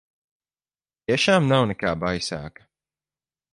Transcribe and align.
Tiešām 1.11 1.51
nav 1.53 1.69
nekā 1.73 1.93
baisāka? 2.07 2.69